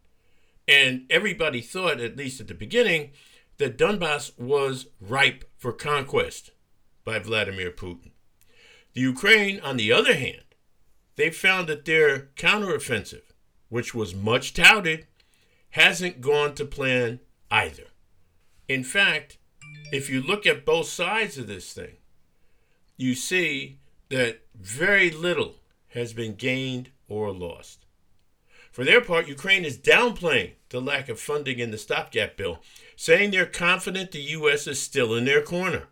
And 0.68 1.06
everybody 1.10 1.60
thought, 1.60 2.00
at 2.00 2.16
least 2.16 2.40
at 2.40 2.46
the 2.46 2.54
beginning, 2.54 3.10
that 3.58 3.76
Donbass 3.76 4.38
was 4.38 4.86
ripe 5.00 5.44
for 5.58 5.72
conquest 5.72 6.52
by 7.04 7.18
Vladimir 7.18 7.72
Putin. 7.72 8.12
The 8.94 9.00
Ukraine, 9.00 9.58
on 9.60 9.76
the 9.76 9.92
other 9.92 10.14
hand, 10.14 10.44
they 11.16 11.30
found 11.30 11.66
that 11.66 11.84
their 11.84 12.28
counteroffensive, 12.36 13.22
which 13.70 13.92
was 13.92 14.14
much 14.14 14.54
touted, 14.54 15.06
hasn't 15.70 16.20
gone 16.20 16.54
to 16.54 16.64
plan 16.64 17.18
either. 17.50 17.88
In 18.68 18.84
fact, 18.84 19.38
if 19.92 20.08
you 20.08 20.22
look 20.22 20.46
at 20.46 20.64
both 20.64 20.86
sides 20.86 21.38
of 21.38 21.46
this 21.46 21.72
thing, 21.72 21.96
you 22.96 23.14
see 23.14 23.78
that 24.08 24.40
very 24.54 25.10
little 25.10 25.56
has 25.88 26.12
been 26.12 26.34
gained 26.34 26.90
or 27.08 27.30
lost. 27.32 27.84
For 28.70 28.84
their 28.84 29.02
part, 29.02 29.28
Ukraine 29.28 29.66
is 29.66 29.76
downplaying 29.76 30.52
the 30.70 30.80
lack 30.80 31.10
of 31.10 31.20
funding 31.20 31.58
in 31.58 31.70
the 31.70 31.78
stopgap 31.78 32.36
bill, 32.36 32.60
saying 32.96 33.30
they're 33.30 33.44
confident 33.44 34.12
the 34.12 34.20
U.S. 34.20 34.66
is 34.66 34.80
still 34.80 35.14
in 35.14 35.26
their 35.26 35.42
corner. 35.42 35.88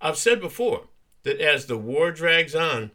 I've 0.00 0.18
said 0.18 0.40
before 0.40 0.88
that 1.22 1.40
as 1.40 1.66
the 1.66 1.78
war 1.78 2.10
drags 2.10 2.54
on, 2.54 2.90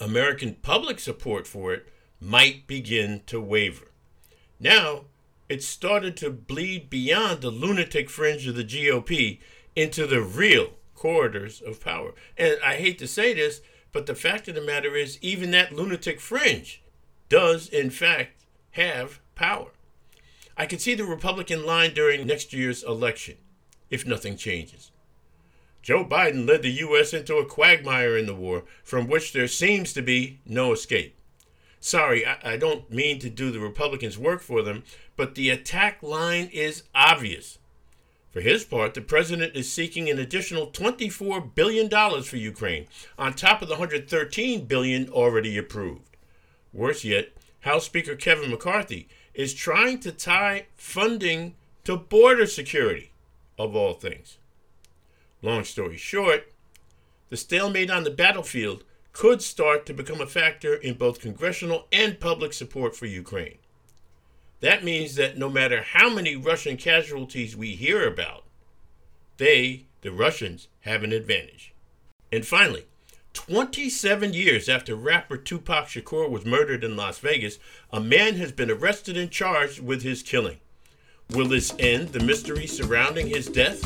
American 0.00 0.54
public 0.54 1.00
support 1.00 1.46
for 1.46 1.72
it 1.72 1.88
might 2.20 2.66
begin 2.66 3.22
to 3.26 3.40
waver. 3.40 3.90
Now, 4.60 5.06
it's 5.48 5.66
started 5.66 6.16
to 6.18 6.30
bleed 6.30 6.90
beyond 6.90 7.40
the 7.40 7.50
lunatic 7.50 8.10
fringe 8.10 8.46
of 8.46 8.56
the 8.56 8.64
GOP 8.64 9.40
into 9.74 10.06
the 10.06 10.22
real 10.22 10.74
corridors 10.94 11.60
of 11.60 11.80
power. 11.80 12.14
And 12.36 12.56
I 12.64 12.76
hate 12.76 12.98
to 12.98 13.06
say 13.06 13.34
this, 13.34 13.60
but 13.92 14.06
the 14.06 14.14
fact 14.14 14.48
of 14.48 14.54
the 14.54 14.60
matter 14.60 14.96
is, 14.96 15.18
even 15.22 15.50
that 15.52 15.72
lunatic 15.72 16.20
fringe 16.20 16.82
does, 17.28 17.68
in 17.68 17.90
fact, 17.90 18.44
have 18.72 19.20
power. 19.34 19.70
I 20.56 20.66
can 20.66 20.78
see 20.78 20.94
the 20.94 21.04
Republican 21.04 21.64
line 21.64 21.94
during 21.94 22.26
next 22.26 22.52
year's 22.52 22.82
election 22.82 23.36
if 23.90 24.06
nothing 24.06 24.36
changes. 24.36 24.90
Joe 25.82 26.04
Biden 26.04 26.48
led 26.48 26.62
the 26.62 26.70
U.S. 26.70 27.12
into 27.12 27.36
a 27.36 27.46
quagmire 27.46 28.16
in 28.16 28.26
the 28.26 28.34
war 28.34 28.64
from 28.82 29.06
which 29.06 29.32
there 29.32 29.46
seems 29.46 29.92
to 29.92 30.02
be 30.02 30.40
no 30.44 30.72
escape. 30.72 31.15
Sorry, 31.80 32.26
I, 32.26 32.38
I, 32.42 32.56
don't 32.56 32.90
mean 32.90 33.18
to 33.20 33.30
do 33.30 33.50
the 33.50 33.60
Republicans' 33.60 34.18
work 34.18 34.40
for 34.40 34.62
them, 34.62 34.82
but 35.16 35.34
the 35.34 35.50
attack 35.50 36.02
line 36.02 36.48
is 36.52 36.82
obvious. 36.94 37.58
For 38.32 38.40
his 38.40 38.64
part, 38.64 38.94
the 38.94 39.00
president 39.00 39.54
is 39.54 39.72
seeking 39.72 40.10
an 40.10 40.18
additional 40.18 40.66
$24 40.66 41.54
billion 41.54 41.88
for 42.22 42.36
Ukraine, 42.36 42.86
on 43.18 43.34
top 43.34 43.62
of 43.62 43.68
the 43.68 43.74
113 43.74 44.66
billion 44.66 45.08
already 45.08 45.56
approved. 45.56 46.16
Worse 46.72 47.04
yet, 47.04 47.30
House 47.60 47.86
Speaker 47.86 48.14
Kevin 48.14 48.50
McCarthy 48.50 49.08
is 49.32 49.54
trying 49.54 50.00
to 50.00 50.12
tie 50.12 50.66
funding 50.76 51.54
to 51.84 51.96
border 51.96 52.46
security, 52.46 53.12
of 53.58 53.74
all 53.74 53.94
things. 53.94 54.38
Long 55.40 55.64
story 55.64 55.96
short, 55.96 56.52
the 57.28 57.36
stalemate 57.36 57.90
on 57.90 58.04
the 58.04 58.10
battlefield 58.10 58.84
could 59.16 59.40
start 59.40 59.86
to 59.86 59.94
become 59.94 60.20
a 60.20 60.26
factor 60.26 60.74
in 60.74 60.92
both 60.92 61.22
congressional 61.22 61.86
and 61.90 62.20
public 62.20 62.52
support 62.52 62.94
for 62.94 63.06
Ukraine. 63.06 63.56
That 64.60 64.84
means 64.84 65.14
that 65.14 65.38
no 65.38 65.48
matter 65.48 65.80
how 65.80 66.10
many 66.10 66.36
Russian 66.36 66.76
casualties 66.76 67.56
we 67.56 67.76
hear 67.76 68.06
about, 68.06 68.44
they, 69.38 69.86
the 70.02 70.12
Russians, 70.12 70.68
have 70.80 71.02
an 71.02 71.12
advantage. 71.12 71.72
And 72.30 72.46
finally, 72.46 72.84
27 73.32 74.34
years 74.34 74.68
after 74.68 74.94
rapper 74.94 75.38
Tupac 75.38 75.86
Shakur 75.86 76.28
was 76.28 76.44
murdered 76.44 76.84
in 76.84 76.94
Las 76.94 77.18
Vegas, 77.18 77.58
a 77.90 78.00
man 78.00 78.34
has 78.34 78.52
been 78.52 78.70
arrested 78.70 79.16
and 79.16 79.30
charged 79.30 79.80
with 79.80 80.02
his 80.02 80.22
killing. 80.22 80.58
Will 81.30 81.48
this 81.48 81.74
end 81.78 82.08
the 82.08 82.20
mystery 82.20 82.66
surrounding 82.66 83.28
his 83.28 83.46
death? 83.46 83.80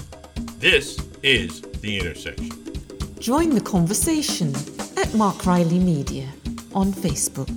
This 0.59 0.99
is 1.23 1.61
The 1.61 2.01
Intersection. 2.01 2.51
Join 3.21 3.51
the 3.51 3.61
conversation 3.61 4.53
at 5.11 5.17
Mark 5.17 5.45
Riley 5.47 5.79
Media 5.79 6.29
on 6.75 6.93
Facebook. 6.93 7.49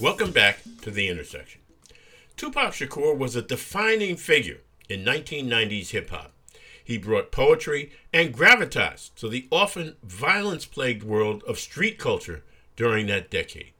Welcome 0.00 0.32
back 0.32 0.58
to 0.82 0.90
The 0.90 1.08
Intersection. 1.08 1.60
Tupac 2.36 2.72
Shakur 2.72 3.16
was 3.16 3.36
a 3.36 3.42
defining 3.42 4.16
figure 4.16 4.60
in 4.88 5.04
1990s 5.04 5.90
hip 5.90 6.10
hop. 6.10 6.32
He 6.84 6.98
brought 6.98 7.30
poetry 7.30 7.92
and 8.12 8.34
gravitas 8.34 9.14
to 9.16 9.28
the 9.28 9.46
often 9.52 9.96
violence 10.02 10.66
plagued 10.66 11.04
world 11.04 11.44
of 11.44 11.58
street 11.58 11.98
culture 11.98 12.42
during 12.74 13.06
that 13.06 13.30
decade. 13.30 13.72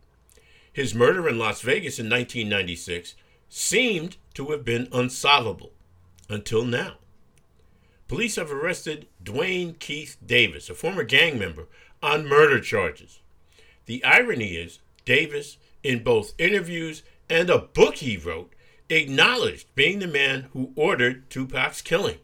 His 0.73 0.95
murder 0.95 1.29
in 1.29 1.39
Las 1.39 1.61
Vegas 1.61 1.99
in 1.99 2.09
1996 2.09 3.15
seemed 3.49 4.17
to 4.35 4.51
have 4.53 4.65
been 4.65 4.89
unsolvable 4.93 5.73
until 6.29 6.65
now. 6.65 6.95
police 8.09 8.37
have 8.37 8.53
arrested 8.53 9.07
Duane 9.23 9.75
Keith 9.75 10.19
Davis, 10.25 10.69
a 10.69 10.75
former 10.75 11.03
gang 11.03 11.39
member, 11.39 11.67
on 12.03 12.29
murder 12.29 12.61
charges. 12.61 13.21
The 13.87 14.05
irony 14.05 14.57
is, 14.57 14.81
Davis, 15.07 15.57
in 15.83 16.03
both 16.03 16.35
interviews 16.39 17.03
and 17.31 17.49
a 17.49 17.59
book 17.59 17.97
he 17.97 18.19
wrote, 18.19 18.53
acknowledged 18.91 19.75
being 19.75 19.99
the 19.99 20.07
man 20.07 20.49
who 20.53 20.73
ordered 20.77 21.31
Tupac's 21.31 21.81
killing. 21.81 22.19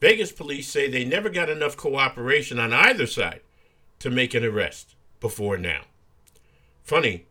Vegas 0.00 0.32
police 0.32 0.68
say 0.68 0.88
they 0.88 1.04
never 1.04 1.30
got 1.30 1.48
enough 1.48 1.76
cooperation 1.76 2.58
on 2.58 2.72
either 2.72 3.06
side 3.06 3.40
to 4.00 4.10
make 4.10 4.34
an 4.34 4.44
arrest 4.44 4.96
before 5.20 5.56
now. 5.58 5.82
Funny, 6.82 7.26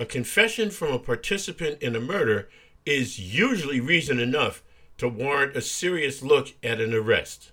a 0.00 0.06
confession 0.06 0.70
from 0.70 0.94
a 0.94 0.98
participant 0.98 1.76
in 1.82 1.94
a 1.94 2.00
murder 2.00 2.48
is 2.86 3.18
usually 3.18 3.80
reason 3.80 4.18
enough 4.18 4.62
to 4.96 5.06
warrant 5.06 5.54
a 5.54 5.60
serious 5.60 6.22
look 6.22 6.54
at 6.62 6.80
an 6.80 6.94
arrest. 6.94 7.52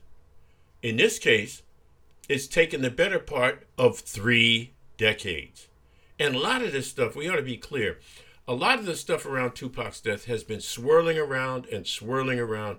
In 0.82 0.96
this 0.96 1.20
case, 1.20 1.62
it's 2.30 2.48
taken 2.48 2.82
the 2.82 2.89
better 2.89 3.20
part 3.20 3.68
of 3.77 4.00
three 4.00 4.72
decades. 4.98 5.68
And 6.18 6.36
a 6.36 6.39
lot 6.39 6.62
of 6.62 6.72
this 6.72 6.89
stuff, 6.89 7.18
we 7.18 7.27
ought 7.27 7.36
to 7.36 7.42
be 7.42 7.58
clear, 7.58 8.00
a 8.48 8.54
lot 8.54 8.80
of 8.80 8.86
the 8.86 8.96
stuff 8.96 9.25
around 9.25 9.51
Tupac's 9.51 10.00
death 10.00 10.24
has 10.25 10.46
been 10.46 10.62
swirling 10.62 11.20
around 11.20 11.66
and 11.66 11.86
swirling 11.86 12.39
around. 12.39 12.77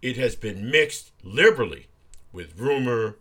It 0.00 0.16
has 0.16 0.36
been 0.36 0.70
mixed 0.70 1.10
liberally 1.24 1.88
with 2.32 2.56
rumor, 2.56 3.16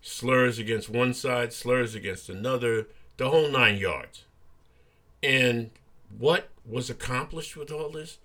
slurs 0.00 0.58
against 0.58 0.88
one 0.88 1.14
side, 1.14 1.52
slurs 1.52 1.94
against 1.94 2.28
another, 2.28 2.88
the 3.18 3.30
whole 3.30 3.48
nine 3.48 3.78
yards. 3.78 4.24
And 5.22 5.70
what 6.16 6.48
was 6.64 6.90
accomplished 6.90 7.56
with 7.56 7.70
all 7.70 7.90
this? 7.90 8.18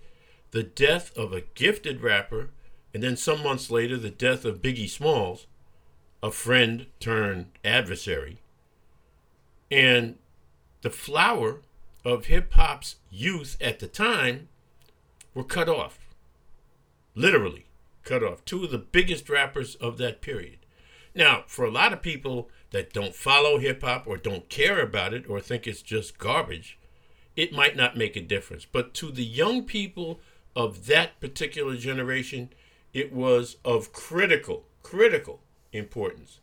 The 0.50 0.62
death 0.62 1.16
of 1.16 1.32
a 1.32 1.42
gifted 1.54 2.00
rapper, 2.00 2.50
and 2.92 3.02
then 3.02 3.16
some 3.16 3.42
months 3.42 3.70
later, 3.70 3.96
the 3.96 4.10
death 4.10 4.44
of 4.44 4.62
Biggie 4.62 4.88
Smalls, 4.88 5.46
a 6.22 6.30
friend 6.30 6.86
turned 7.00 7.46
adversary. 7.64 8.38
And 9.70 10.16
the 10.82 10.90
flower 10.90 11.62
of 12.04 12.26
hip 12.26 12.52
hop's 12.52 12.96
youth 13.10 13.56
at 13.60 13.78
the 13.80 13.88
time 13.88 14.48
were 15.34 15.44
cut 15.44 15.68
off. 15.68 15.98
Literally 17.14 17.66
cut 18.04 18.22
off. 18.22 18.44
Two 18.44 18.64
of 18.64 18.70
the 18.70 18.78
biggest 18.78 19.28
rappers 19.28 19.74
of 19.76 19.98
that 19.98 20.20
period. 20.20 20.58
Now, 21.14 21.44
for 21.46 21.64
a 21.64 21.70
lot 21.70 21.92
of 21.92 22.02
people 22.02 22.48
that 22.70 22.92
don't 22.92 23.14
follow 23.14 23.58
hip 23.58 23.82
hop 23.82 24.06
or 24.06 24.16
don't 24.16 24.48
care 24.48 24.80
about 24.80 25.14
it 25.14 25.28
or 25.28 25.40
think 25.40 25.66
it's 25.66 25.82
just 25.82 26.18
garbage, 26.18 26.78
it 27.36 27.52
might 27.52 27.76
not 27.76 27.96
make 27.96 28.16
a 28.16 28.20
difference. 28.20 28.66
But 28.70 28.94
to 28.94 29.10
the 29.10 29.24
young 29.24 29.64
people 29.64 30.20
of 30.54 30.86
that 30.86 31.20
particular 31.20 31.76
generation, 31.76 32.50
it 32.92 33.12
was 33.12 33.56
of 33.64 33.92
critical, 33.92 34.64
critical 34.82 35.40
importance. 35.72 36.40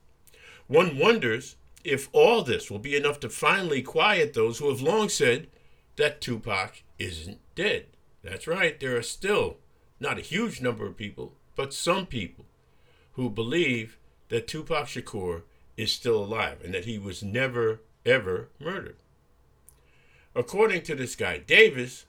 One 0.68 0.98
wonders 0.98 1.56
if 1.84 2.10
all 2.12 2.44
this 2.44 2.70
will 2.70 2.80
be 2.80 2.96
enough 2.96 3.20
to 3.22 3.30
finally 3.30 3.82
quiet 3.82 4.34
those 4.34 4.60
who 4.60 4.70
have 4.70 4.82
long 4.82 5.10
said 5.10 5.48
that 5.96 6.22
Tupac 6.22 6.84
isn't 7.00 7.40
dead. 7.56 7.88
That's 8.24 8.48
right, 8.48 8.80
there 8.80 8.96
are 8.96 9.02
still 9.02 9.58
not 10.00 10.18
a 10.18 10.22
huge 10.22 10.62
number 10.62 10.86
of 10.86 10.98
people, 10.98 11.34
but 11.56 11.74
some 11.74 12.06
people 12.06 12.46
who 13.14 13.30
believe 13.30 13.98
that 14.30 14.48
Tupac 14.48 14.88
Shakur 14.88 15.44
is 15.76 15.92
still 15.92 16.24
alive 16.24 16.60
and 16.64 16.74
that 16.74 16.86
he 16.86 16.98
was 16.98 17.24
never, 17.24 17.82
ever 18.06 18.50
murdered. 18.60 18.98
According 20.36 20.84
to 20.84 20.96
this 20.96 21.16
guy, 21.16 21.40
Davis, 21.40 22.06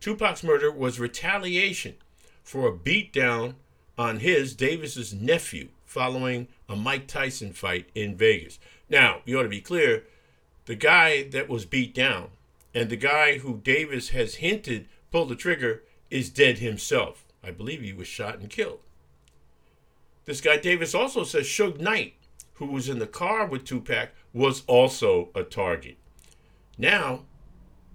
Tupac's 0.00 0.42
murder 0.42 0.70
was 0.70 1.00
retaliation 1.00 1.94
for 2.42 2.68
a 2.68 2.72
beatdown 2.72 3.54
on 3.96 4.18
his, 4.18 4.54
Davis's 4.54 5.14
nephew, 5.14 5.68
following 5.86 6.48
a 6.68 6.76
Mike 6.76 7.06
Tyson 7.06 7.52
fight 7.52 7.88
in 7.94 8.16
Vegas. 8.16 8.58
Now, 8.88 9.20
you 9.24 9.38
ought 9.38 9.44
to 9.44 9.48
be 9.48 9.60
clear 9.60 10.04
the 10.66 10.74
guy 10.74 11.24
that 11.28 11.48
was 11.48 11.64
beat 11.64 11.94
down 11.94 12.28
and 12.74 12.88
the 12.88 12.96
guy 12.96 13.38
who 13.38 13.58
Davis 13.58 14.10
has 14.10 14.36
hinted 14.36 14.88
pulled 15.10 15.28
the 15.28 15.36
trigger 15.36 15.82
is 16.10 16.30
dead 16.30 16.58
himself. 16.58 17.24
I 17.44 17.50
believe 17.50 17.82
he 17.82 17.92
was 17.92 18.06
shot 18.06 18.38
and 18.38 18.48
killed. 18.48 18.80
This 20.24 20.40
guy 20.40 20.56
Davis 20.56 20.94
also 20.94 21.24
says 21.24 21.46
Suge 21.46 21.80
Knight, 21.80 22.14
who 22.54 22.66
was 22.66 22.88
in 22.88 22.98
the 22.98 23.06
car 23.06 23.46
with 23.46 23.64
Tupac, 23.64 24.10
was 24.32 24.62
also 24.66 25.30
a 25.34 25.42
target. 25.42 25.96
Now, 26.78 27.24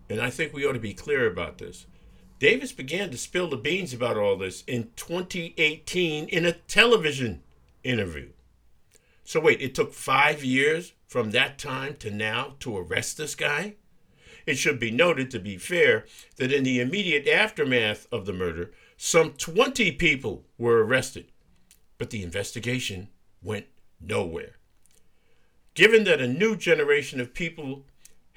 and 0.09 0.21
I 0.21 0.29
think 0.29 0.53
we 0.53 0.65
ought 0.65 0.73
to 0.73 0.79
be 0.79 0.93
clear 0.93 1.27
about 1.27 1.57
this, 1.57 1.85
Davis 2.39 2.71
began 2.71 3.09
to 3.09 3.17
spill 3.17 3.49
the 3.49 3.57
beans 3.57 3.93
about 3.93 4.17
all 4.17 4.37
this 4.37 4.63
in 4.67 4.89
2018 4.95 6.27
in 6.29 6.45
a 6.45 6.53
television 6.53 7.41
interview. 7.83 8.29
So, 9.23 9.39
wait, 9.39 9.61
it 9.61 9.75
took 9.75 9.93
five 9.93 10.43
years 10.43 10.93
from 11.07 11.31
that 11.31 11.57
time 11.57 11.95
to 11.97 12.11
now 12.11 12.55
to 12.59 12.77
arrest 12.77 13.17
this 13.17 13.35
guy? 13.35 13.75
It 14.45 14.57
should 14.57 14.79
be 14.79 14.91
noted, 14.91 15.29
to 15.31 15.39
be 15.39 15.57
fair, 15.57 16.05
that 16.37 16.53
in 16.53 16.63
the 16.63 16.79
immediate 16.79 17.27
aftermath 17.27 18.07
of 18.11 18.25
the 18.25 18.33
murder, 18.33 18.71
some 18.95 19.33
20 19.33 19.91
people 19.93 20.45
were 20.57 20.85
arrested, 20.85 21.31
but 21.97 22.11
the 22.11 22.23
investigation 22.23 23.09
went 23.41 23.65
nowhere. 23.99 24.55
Given 25.73 26.05
that 26.05 26.21
a 26.21 26.27
new 26.27 26.55
generation 26.55 27.19
of 27.19 27.33
people 27.33 27.85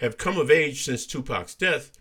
have 0.01 0.19
come 0.19 0.39
of 0.39 0.51
age 0.51 0.83
since 0.83 1.07
Tupac's 1.07 1.55
death, 1.55 1.93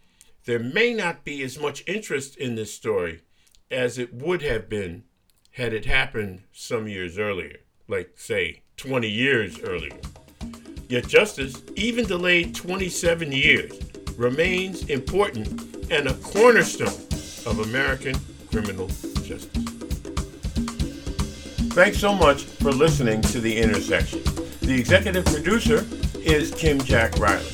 there 0.45 0.59
may 0.59 0.93
not 0.93 1.23
be 1.23 1.43
as 1.43 1.59
much 1.59 1.83
interest 1.85 2.37
in 2.37 2.55
this 2.55 2.73
story 2.73 3.21
as 3.69 3.97
it 3.97 4.13
would 4.13 4.41
have 4.41 4.69
been 4.69 5.03
had 5.51 5.73
it 5.73 5.85
happened 5.85 6.41
some 6.51 6.87
years 6.87 7.19
earlier, 7.19 7.57
like, 7.87 8.13
say, 8.15 8.61
20 8.77 9.09
years 9.09 9.59
earlier. 9.61 9.99
Yet 10.87 11.07
justice, 11.07 11.61
even 11.75 12.05
delayed 12.05 12.55
27 12.55 13.31
years, 13.31 13.77
remains 14.15 14.83
important 14.89 15.47
and 15.91 16.07
a 16.07 16.13
cornerstone 16.15 16.87
of 17.45 17.59
American 17.59 18.15
criminal 18.49 18.87
justice. 19.23 19.63
Thanks 21.73 21.99
so 21.99 22.15
much 22.15 22.43
for 22.43 22.71
listening 22.71 23.21
to 23.23 23.39
The 23.39 23.57
Intersection. 23.57 24.23
The 24.61 24.75
executive 24.79 25.25
producer 25.25 25.85
is 26.19 26.51
Kim 26.53 26.79
Jack 26.79 27.17
Riley, 27.19 27.45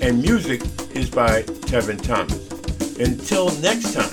and 0.00 0.22
music 0.22 0.62
is 0.94 1.10
by 1.10 1.42
Tevin 1.42 2.00
Thomas. 2.02 2.50
Until 2.98 3.50
next 3.60 3.94
time, 3.94 4.08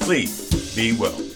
please 0.00 0.74
be 0.74 0.96
well. 0.96 1.29